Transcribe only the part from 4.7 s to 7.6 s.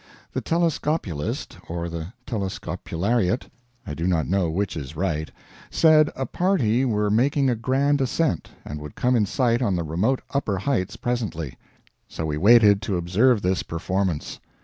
is right said a party were making a